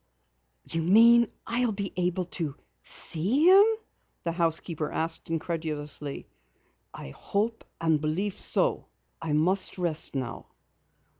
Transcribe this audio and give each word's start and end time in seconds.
"You 0.63 0.81
mean 0.81 1.27
I'll 1.45 1.73
be 1.73 1.93
able 1.95 2.25
to 2.25 2.55
see 2.81 3.45
him?" 3.45 3.63
the 4.23 4.31
housekeeper 4.31 4.91
asked 4.91 5.29
incredulously. 5.29 6.25
"I 6.91 7.11
hope 7.11 7.63
and 7.79 8.01
believe 8.01 8.33
so. 8.33 8.87
I 9.21 9.33
must 9.33 9.77
rest 9.77 10.15
now. 10.15 10.47